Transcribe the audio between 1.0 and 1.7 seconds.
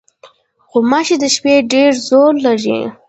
د شپې